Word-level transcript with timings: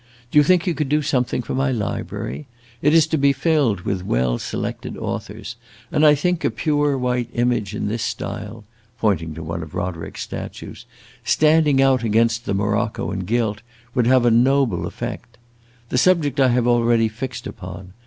Do 0.31 0.39
you 0.39 0.43
think 0.43 0.65
you 0.65 0.73
could 0.73 0.89
do 0.89 1.03
something 1.03 1.43
for 1.43 1.53
my 1.53 1.71
library? 1.71 2.47
It 2.81 2.91
is 2.95 3.05
to 3.05 3.19
be 3.19 3.33
filled 3.33 3.81
with 3.81 4.03
well 4.03 4.39
selected 4.39 4.97
authors, 4.97 5.57
and 5.91 6.03
I 6.03 6.15
think 6.15 6.43
a 6.43 6.49
pure 6.49 6.97
white 6.97 7.29
image 7.33 7.75
in 7.75 7.87
this 7.87 8.01
style," 8.01 8.63
pointing 8.97 9.35
to 9.35 9.43
one 9.43 9.61
of 9.61 9.75
Roderick's 9.75 10.23
statues, 10.23 10.87
"standing 11.23 11.83
out 11.83 12.03
against 12.03 12.45
the 12.45 12.55
morocco 12.55 13.11
and 13.11 13.27
gilt, 13.27 13.61
would 13.93 14.07
have 14.07 14.25
a 14.25 14.31
noble 14.31 14.87
effect. 14.87 15.37
The 15.89 15.99
subject 15.99 16.39
I 16.39 16.47
have 16.47 16.65
already 16.65 17.07
fixed 17.07 17.45
upon. 17.45 17.93